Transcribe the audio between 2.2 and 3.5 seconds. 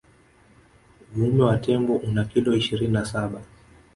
kilo ishirini na saba